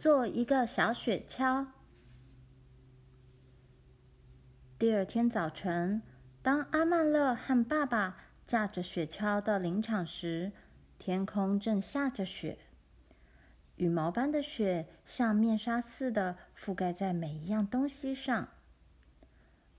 [0.00, 1.66] 做一个小雪橇。
[4.78, 6.00] 第二天早晨，
[6.40, 8.16] 当阿曼乐和爸爸
[8.46, 10.52] 驾着雪橇到林场时，
[10.98, 12.56] 天空正下着雪，
[13.76, 18.48] 羽毛般的雪像面纱似的覆盖在每一样东西上。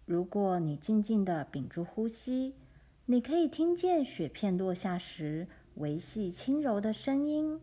[0.05, 2.53] 如果你静静的屏住呼吸，
[3.07, 5.47] 你可以听见雪片落下时
[5.77, 7.59] 维系轻柔的声音。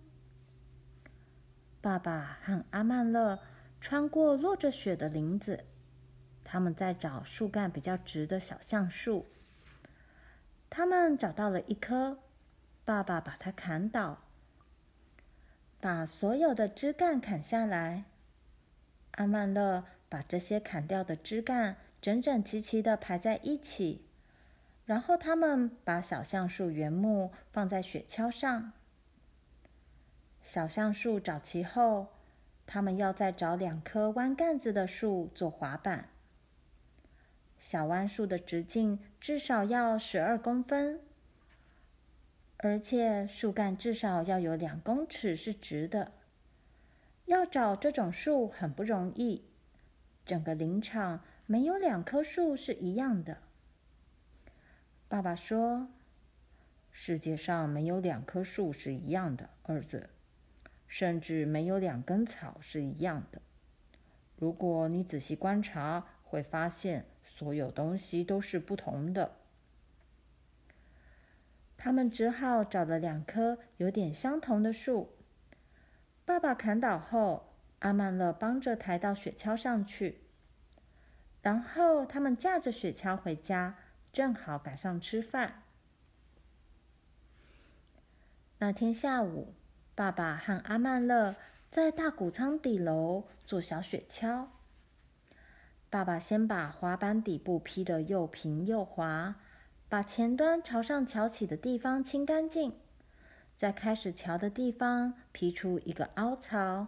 [1.81, 3.39] 爸爸和阿曼乐
[3.81, 5.65] 穿过落着雪的林子。
[6.45, 9.27] 他们在找树干比较直的小橡树。
[10.71, 12.19] 他们找到了一棵，
[12.85, 14.19] 爸爸把它砍倒，
[15.81, 18.05] 把所有的枝干砍下来。
[19.13, 24.07] 阿曼乐把这些砍掉的枝干整整齐齐的排在一起，
[24.87, 28.73] 然后他们把小橡树原木放在雪橇上。
[30.49, 32.07] 小橡树找齐后，
[32.67, 36.09] 他们要再找两棵弯杆子的树做滑板。
[37.59, 41.01] 小弯树的直径至少要十二公分，
[42.57, 46.13] 而且树干至少要有两公尺是直的。
[47.27, 49.45] 要找这种树很不容易，
[50.25, 53.37] 整个林场没有两棵树是一样的。
[55.09, 55.89] 爸爸说
[56.91, 60.09] ：“世界上没有两棵树是一样的，儿子，
[60.89, 63.41] 甚至没有两根草是一样的。
[64.37, 69.37] 如果你仔细观察，会发现。”所有东西都是不同的。
[71.77, 75.15] 他们只好找了两棵有点相同的树。
[76.25, 80.23] 爸爸砍倒后，阿曼乐帮着抬到雪橇上去。
[81.43, 83.77] 然后他们驾着雪橇回家，
[84.11, 85.65] 正好赶上吃饭。
[88.57, 89.53] 那天下午，
[89.99, 91.35] 爸爸和阿曼乐
[91.73, 94.47] 在大谷仓底楼做小雪橇。
[95.91, 99.35] 爸爸先把滑板底部劈得又平又滑，
[99.89, 102.75] 把前端朝上翘起的地方清干净，
[103.57, 106.87] 在开始翘的地方劈出一个凹槽，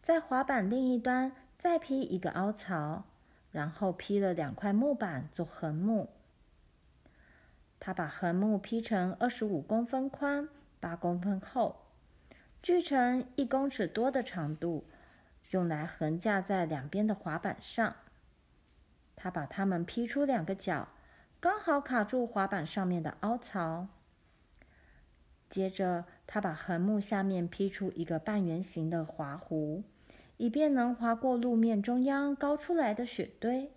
[0.00, 3.02] 在滑板另一端再劈一个凹槽，
[3.50, 6.08] 然后劈了两块木板做横木。
[7.80, 10.48] 他把横木劈成二十五公分宽、
[10.78, 11.80] 八公分厚，
[12.64, 14.86] 锯成一公尺多的长度，
[15.50, 17.94] 用来横架在两边的滑板上。
[19.14, 20.88] 他把它们劈出两个角，
[21.38, 23.88] 刚好卡住滑板上面的凹槽。
[25.50, 29.82] 接着，他把横木下面劈出一个半圆形的滑弧，
[30.38, 33.72] 以便能滑过路面中央高出来的雪堆。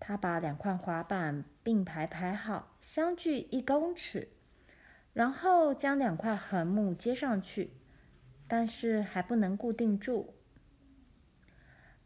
[0.00, 4.30] 他把两块滑板并排排好，相距一公尺，
[5.18, 7.72] 然后将两块横木接上去，
[8.46, 10.32] 但是还不能固定住。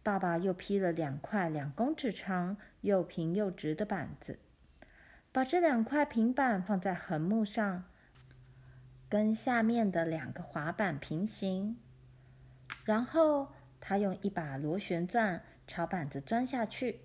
[0.02, 4.38] 爸爸又劈了两块两公尺长、又平又直的板子，
[5.30, 7.84] 把这两块平板放在横木上，
[9.10, 11.76] 跟下面的两个滑板平行。
[12.86, 17.02] 然后他用一把螺旋钻朝板子钻下去，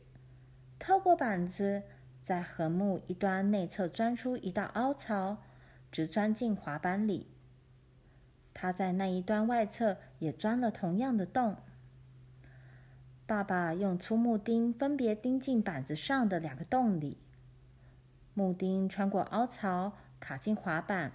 [0.80, 1.84] 透过板子，
[2.24, 5.44] 在横木一端内侧钻出一道凹槽，
[5.98, 7.26] 直钻进滑板里。
[8.54, 11.56] 他在那一端外侧也钻了同样的洞。
[13.26, 17.18] 爸爸用粗木钉分别钉进板子上的两个洞里，
[18.36, 21.14] 木钉穿过凹槽，卡进滑板，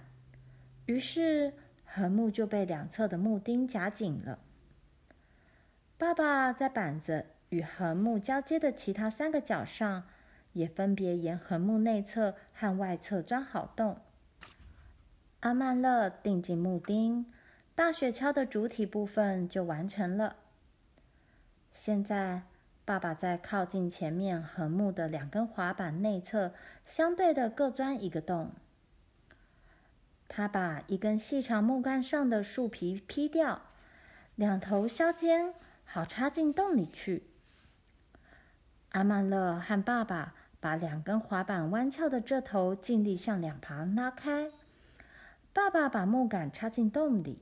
[0.85, 1.53] 于是
[1.85, 4.37] 横木就被两侧的木钉夹紧了。
[5.97, 10.03] 爸爸在板子与横木交接的其他三个角上，
[10.51, 14.01] 也分别沿横木内侧和外侧钻好洞。
[15.43, 17.25] 阿曼乐钉进木钉，
[17.75, 20.37] 大雪橇的主体部分就完成了。
[21.73, 22.43] 现在，
[22.85, 26.53] 爸爸在靠近前面横木的两根滑板内侧
[26.85, 28.53] 相对的各钻一个洞。
[30.29, 33.63] 他把一根细长木杆上的树皮劈掉，
[34.35, 35.53] 两头削尖，
[35.83, 37.23] 好插进洞里去。
[38.91, 44.49] 阿曼乐和爸爸把两根滑板弯翘的这头尽力向两旁拉开。
[45.53, 47.39] 爸爸把木杆插进洞里，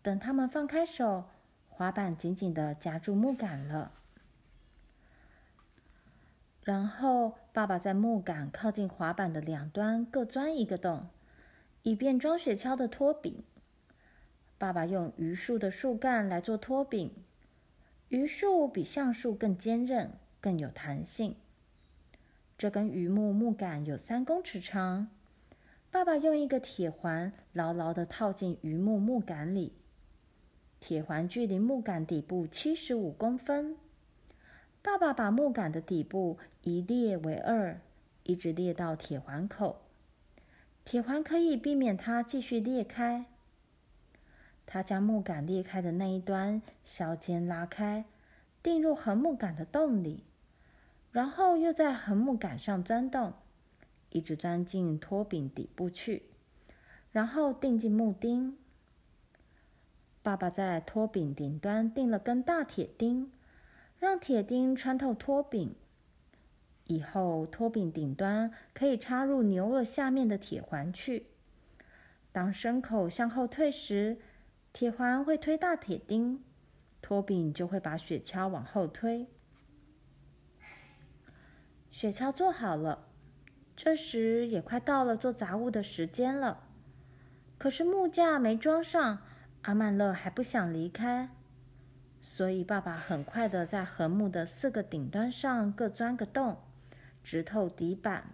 [0.00, 1.24] 等他们放开手。
[1.68, 3.90] 滑板紧紧地夹住木杆了，
[6.62, 11.08] 然后爸爸在木杆靠近滑板的两端各钻一个洞，
[11.82, 13.42] 以便装雪橇的托柄。
[14.56, 17.12] 爸爸用榆树的树干来做托柄，
[18.10, 21.34] 榆树比橡树更坚韧、更有弹性。
[22.56, 25.08] 这根榆木木杆有三公尺长，
[25.94, 29.74] 爸爸用一个铁环牢牢地套进榆木木杆里。
[30.80, 33.76] 铁环距离木杆底部七十五公分。
[34.82, 37.80] 爸爸把木杆的底部一裂为二，
[38.24, 39.82] 一直裂到铁环口。
[40.84, 43.26] 铁环可以避免它继续裂开。
[44.66, 48.04] 他将木杆裂开的那一端削尖拉开，
[48.64, 50.24] 钉入横木杆的洞里，
[51.12, 53.32] 然后又在横木杆上钻洞，
[54.14, 56.22] 一直钻进托柄底部去，
[57.12, 58.56] 然后钉进木钉。
[60.22, 63.30] 爸爸在托柄顶端钉了根大铁钉。
[63.96, 65.74] 让铁钉穿透托柄，
[66.84, 71.28] 以后托柄顶端可以插入牛顎下面的铁环去。
[72.30, 74.18] 当牲口向后退时，
[74.74, 76.44] 铁环会推大铁钉，
[77.00, 79.26] 托柄就会把雪橇往后推。
[81.90, 83.06] 雪橇做好了，
[83.76, 86.60] 这时也快到了做杂物的时间了。
[87.58, 89.18] 可是木架没装上，
[89.62, 91.30] 阿曼乐还不想离开。
[92.20, 96.58] 所以，爸爸很快的在横木的四个顶端上各钻个洞，
[97.22, 98.30] 直透底板。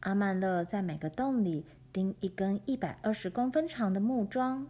[0.00, 4.66] 阿曼乐在每个洞里钉一根一百二十公分长的木桩，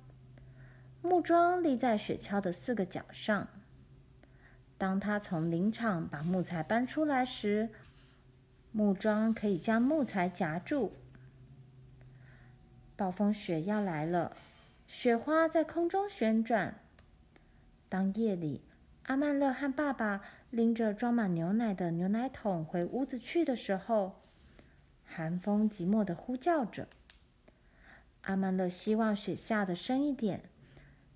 [1.00, 3.48] 木桩立在雪橇的四个角上。
[4.76, 7.70] 当他从林场把木材搬出来时，
[8.72, 10.92] 木桩可以将木材夹住。
[12.96, 14.36] 暴风雪要来了，
[14.86, 16.80] 雪花在空中旋转。
[17.88, 18.62] 当夜里，
[19.04, 24.20] 阿曼乐和爸爸拎着装满牛奶的牛奶桶回屋子去的时候，
[25.04, 26.88] 寒风寂寞的呼叫着。
[28.22, 30.44] 阿曼乐希望雪下的深一点，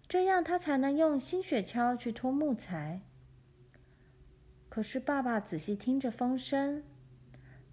[0.09, 3.01] 这样他才能用新雪橇去拖木材。
[4.69, 6.83] 可是爸爸仔细听着风声，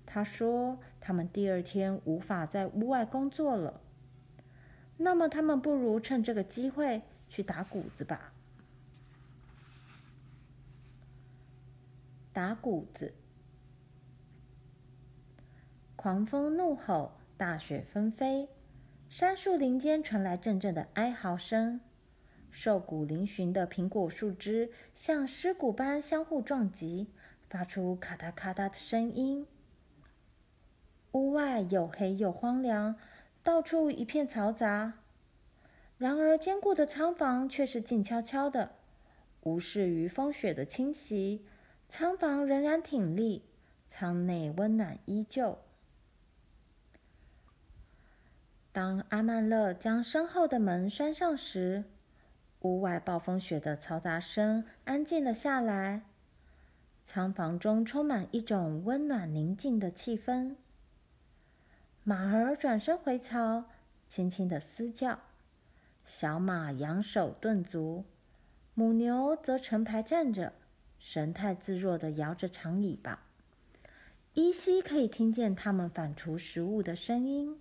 [0.05, 3.81] 他说他们第二天无法在屋外工作了。
[4.97, 8.31] 那么他们不如趁这个机会去打谷子吧。
[12.31, 13.13] 打谷子，
[15.95, 18.49] 狂风怒吼，大雪纷飞，
[19.09, 21.79] 杉树林间传来阵阵的哀嚎声。
[22.49, 27.07] 瘦骨嶙峋的苹果树枝像尸骨般相互撞击，
[27.49, 29.47] 发出咔嗒咔嗒的声音。
[31.13, 32.95] 屋外又黑又荒凉，
[33.41, 34.93] 到处一片嘈杂。
[35.97, 38.71] 然而，坚固的仓房却是静悄悄的，
[39.41, 41.45] 无视于风雪的侵袭。
[41.87, 43.43] 仓房仍然挺立，
[43.87, 45.59] 仓内温暖依旧。
[48.71, 51.83] 当阿曼勒将身后的门关上时，
[52.61, 56.01] 屋外暴风雪的嘈杂声安静了下来，
[57.05, 60.55] 仓房中充满一种温暖宁静的气氛。
[62.05, 63.63] 马儿转身回槽，
[64.09, 65.19] 轻轻的嘶叫；
[66.03, 68.03] 小马扬首顿足，
[68.73, 70.51] 母牛则成排站着。
[70.99, 73.19] 神态自若地摇着长尾巴，
[74.33, 77.57] 依稀可以听见它们反刍食物的声音。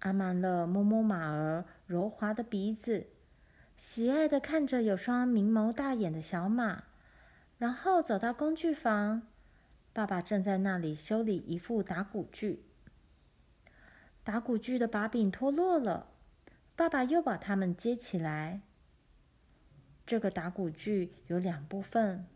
[0.00, 3.06] 阿曼乐摸摸马儿柔滑的鼻子，
[3.76, 6.84] 喜爱地看着有双明眸大眼的小马，
[7.58, 9.22] 然后走到工具房，
[9.94, 12.64] 爸爸正在那里修理一副打谷具。
[14.24, 16.08] 打谷具的把柄脱落了，
[16.74, 18.60] 爸爸又把它们接起来。
[20.04, 22.26] 这个打谷具有两部分，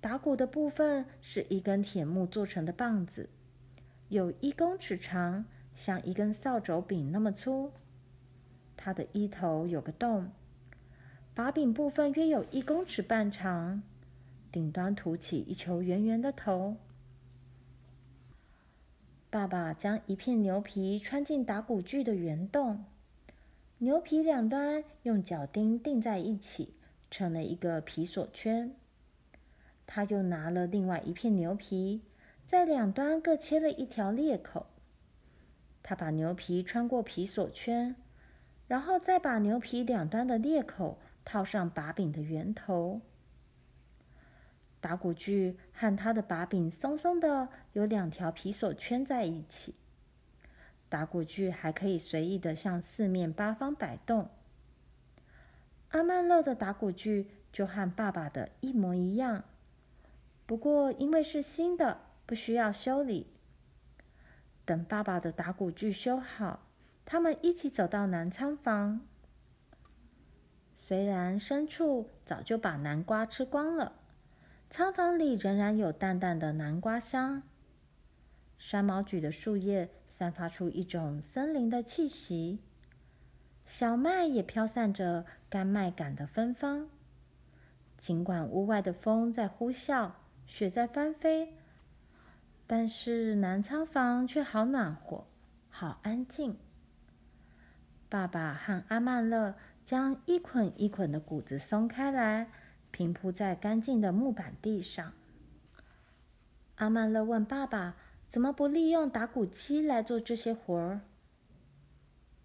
[0.00, 3.30] 打谷的部分是一根铁木做成的棒子，
[4.08, 5.44] 有一公尺长，
[5.76, 7.72] 像一根扫帚柄那么粗。
[8.76, 10.32] 它的一头有个洞，
[11.34, 13.82] 把柄部分约有一公尺半长，
[14.50, 16.76] 顶端凸起一球圆圆的头。
[19.30, 22.84] 爸爸将一片牛皮穿进打谷具的圆洞。
[23.78, 26.74] 牛皮两端用脚钉钉在一起，
[27.10, 28.74] 成了一个皮索圈。
[29.86, 32.02] 他又拿了另外一片牛皮，
[32.44, 34.66] 在两端各切了一条裂口。
[35.82, 37.94] 他把牛皮穿过皮索圈，
[38.66, 43.00] 然后再把牛皮两端的裂口套上把柄的圆头。
[44.80, 49.74] 打谷具和它的把柄松松的，有两条皮索圈在一起。
[50.88, 54.30] 打谷具还可以随意的向四面八方摆动。
[55.90, 59.44] 阿曼乐的打谷具就和爸爸的一模一样，
[60.46, 63.26] 不过因为是新的，不需要修理。
[64.64, 66.60] 等爸爸的打谷具修好，
[67.04, 69.00] 他们一起走到南仓房。
[70.74, 73.92] 虽然牲畜早就把南瓜吃光了，
[74.70, 77.42] 仓房里仍然有淡淡的南瓜香。
[78.58, 79.90] 山毛榉的树叶。
[80.18, 82.58] 散发出一种森林的气息，
[83.64, 86.88] 小麦也飘散着干麦稈的芬芳。
[87.96, 90.10] 尽管屋外的风在呼啸，
[90.44, 91.54] 雪在翻飞，
[92.66, 95.28] 但是南仓房却好暖和，
[95.70, 96.58] 好安静。
[98.08, 102.48] 爸爸和阿曼乐将一捆一捆的谷子松开来，
[102.90, 105.12] 平铺在干净的木板地上。
[106.76, 107.96] 阿曼勒问爸爸
[108.28, 111.00] ：“怎么不利用打谷机来做这些活儿？”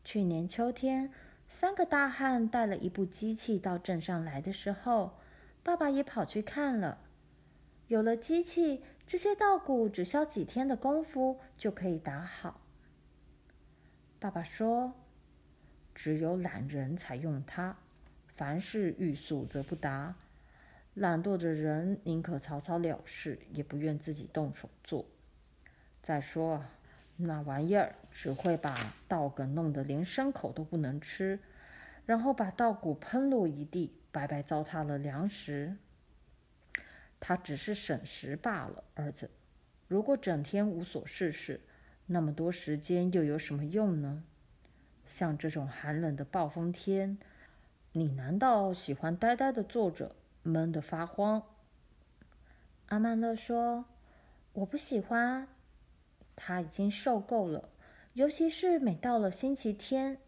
[0.04, 1.12] 去年秋天，
[1.48, 5.20] 三个大汉带了一部机器到镇上来的时候，
[5.64, 6.98] 爸爸也跑去看了。
[7.88, 12.60] 有了机器，这些稻谷只需要几天的功夫就可以打好。
[14.20, 14.94] 爸爸说
[15.94, 17.78] ：“只有懒人才用它，
[18.28, 20.16] 凡事欲速则不达。
[20.94, 25.06] 懒惰的人宁可草草了事，也不愿自己动手做。
[26.02, 26.64] 再说。”
[27.16, 28.76] 那玩意儿只会把
[29.08, 31.38] 稻梗弄得连牲口都不能吃，
[32.08, 35.78] 然后把稻谷喷落一地，白白糟蹋了粮食。
[37.20, 39.30] 他只是省时罢了，儿子。
[39.88, 41.62] 如果整天无所事事，
[42.08, 44.24] 那么多时间又有什么用呢？
[45.06, 47.20] 像这种寒冷的暴风天，
[47.92, 51.42] 你难道喜欢呆呆的坐着，闷得发慌？
[52.88, 53.86] 阿曼乐说
[54.54, 55.48] ：“我不喜欢。”
[56.36, 57.70] 他已经受够了，
[58.14, 60.20] 尤其是每到了星期天。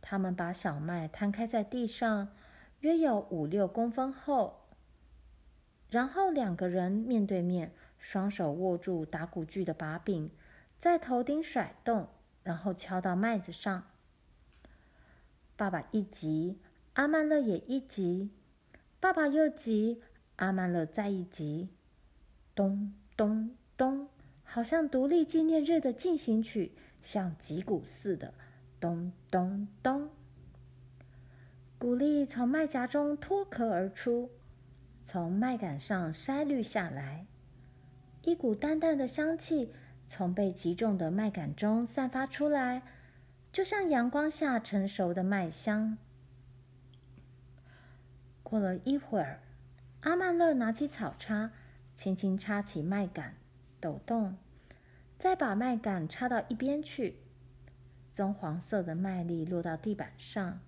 [0.00, 2.28] 他们把小麦摊开在地上，
[2.80, 4.60] 约有五六公分厚。
[5.88, 10.30] 然后两个人面对面，双手握住打谷具的把柄，
[10.78, 12.08] 在头顶甩动，
[12.42, 13.84] 然后敲到麦子上。
[15.56, 16.60] 爸爸一急，
[16.94, 18.30] 阿曼乐也一急；
[19.04, 20.00] 爸爸又急，
[20.36, 21.68] 阿曼乐再一急。
[22.54, 24.08] 咚咚咚。
[24.42, 28.32] 好像独立纪念日的进行曲，像击鼓似的，
[28.80, 30.08] 咚咚咚。
[31.76, 34.30] 谷粒从麦荚中脱壳而出，
[35.04, 37.26] 从麦稈上筛滤下来，
[38.22, 39.70] 一股淡淡的香气
[40.08, 42.80] 从被击中的麦稈中散发出来，
[43.52, 45.98] 就像阳光下成熟的麦香。
[48.54, 49.40] 过了一会儿，
[50.02, 51.50] 阿曼乐拿起草叉，
[51.96, 53.32] 轻轻插起麦秆，
[53.80, 54.36] 抖动。
[55.18, 57.16] 再把麦秆插到一边去，
[58.12, 60.60] 棕黄色的麦粒落到地板上。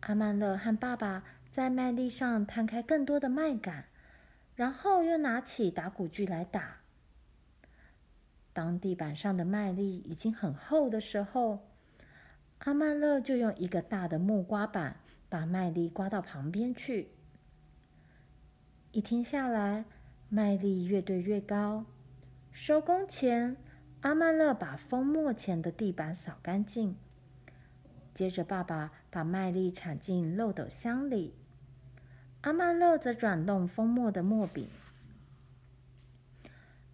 [0.00, 3.84] 阿曼乐和爸爸在麦粒上摊开更多的麦秆，
[4.54, 6.80] 然后又拿起打谷具来打。
[8.52, 11.66] 当地板上的麦粒已经很厚的时候，
[12.58, 15.00] 阿曼乐就用一个大的木刮板
[15.34, 17.08] 把麦粒刮到旁边去。
[18.92, 19.84] 一天下来，
[20.28, 21.86] 麦粒越堆越高。
[22.52, 23.56] 收工前，
[24.02, 26.94] 阿曼乐把封磨前的地板扫干净。
[28.14, 31.34] 接着，爸爸把麦粒铲进漏斗箱里，
[32.42, 34.68] 阿曼乐则转动封磨的磨柄。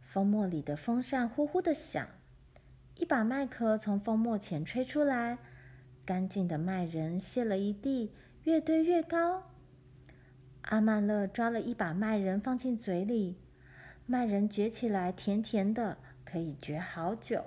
[0.00, 2.08] 封磨里的风扇呼呼的响，
[2.96, 5.36] 一把麦壳从封磨前吹出来，
[6.06, 9.50] 干净的麦仁泻了一地，越堆越高。
[10.62, 13.36] 阿曼勒抓了一把麦仁放进嘴里。
[14.06, 17.44] 麦仁嚼起来甜甜的，可以嚼好久。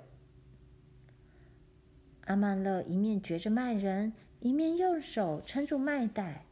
[2.24, 6.46] 阿曼勒一面嚼着麦仁，一面用手撑住麦袋，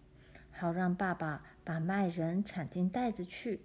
[0.50, 3.60] 好让爸爸把麦仁铲进袋子去。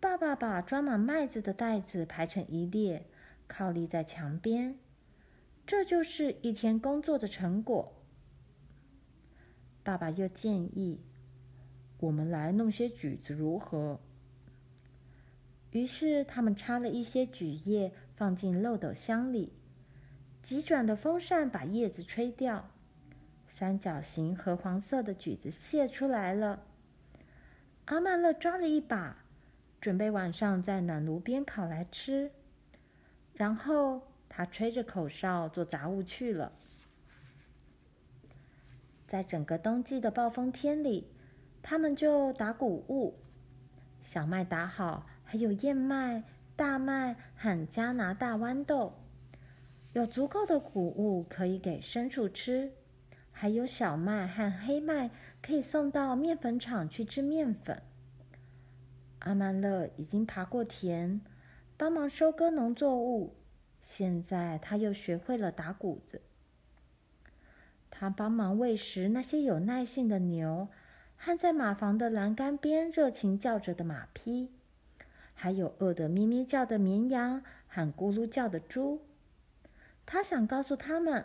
[0.00, 3.06] 爸爸把装满麦子的袋子排成一列，
[3.46, 4.78] 靠立在墙边。
[5.66, 7.92] 这就是一天工作的成果。
[9.84, 10.98] 爸爸又建议
[12.00, 14.00] ：“我们来弄些橘子如何？”
[15.70, 19.52] 于是他们插了一些橘叶，放进漏斗箱里。
[20.42, 22.70] 急转的风扇把叶子吹掉，
[23.48, 26.62] 三角形和黄色的橘子泻出来了。
[27.86, 29.24] 阿曼乐抓了一把，
[29.80, 32.30] 准备晚上在暖炉边烤来吃。
[33.34, 36.52] 然后他吹着口哨做杂物去了。
[39.06, 41.06] 在整个冬季的暴风天里，
[41.62, 43.14] 他们就打谷物，
[44.02, 45.06] 小麦打好。
[45.26, 46.22] 还有燕麦、
[46.54, 48.92] 大麦和加拿大豌豆，
[49.94, 52.70] 有足够的谷物可以给牲畜吃，
[53.32, 55.10] 还有小麦和黑麦
[55.42, 57.82] 可以送到面粉厂去制面粉。
[59.20, 61.20] 阿曼乐已经爬过田，
[61.76, 63.34] 帮忙收割农作物，
[63.82, 66.20] 现在他又学会了打谷子。
[67.96, 70.66] 他帮忙喂食那些有耐性的牛，
[71.16, 74.50] 和在马房的栏杆边热情叫着的马匹。
[75.32, 79.02] 还有饿得咩咩叫的绵羊和咕噜叫的猪，
[80.04, 81.24] 他想告诉他们：“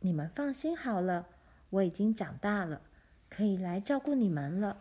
[0.00, 1.26] 你们放心好了，
[1.68, 2.80] 我已经长大了，
[3.28, 4.78] 可以来照顾你们了。”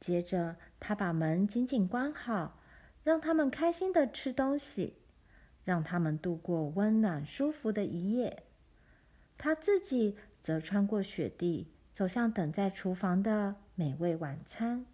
[0.00, 2.58] 接着，他把门紧紧关好，
[3.04, 4.98] 让他们开心的吃东西，
[5.62, 8.42] 让他们度过温暖舒服的一夜。
[9.36, 14.86] 他自己则穿过雪地，走向等在厨房的美味晚餐。